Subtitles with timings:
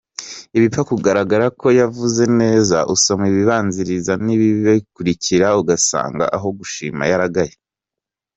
[0.57, 7.53] Ibipfa kugaragara ko yavuze neza, usoma ibibibanziriza n’ibibikurikira ugasanga aho gushima yaragaye.